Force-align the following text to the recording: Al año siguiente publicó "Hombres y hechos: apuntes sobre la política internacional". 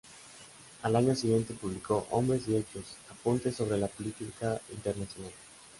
Al 0.81 0.95
año 0.95 1.13
siguiente 1.15 1.53
publicó 1.53 2.07
"Hombres 2.09 2.47
y 2.47 2.55
hechos: 2.55 2.97
apuntes 3.11 3.55
sobre 3.55 3.77
la 3.77 3.85
política 3.87 4.59
internacional". 4.71 5.29